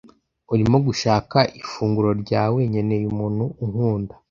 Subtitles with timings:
[0.53, 4.13] urimo gushaka ifunguro ryawe nkeneye umuntu unkunda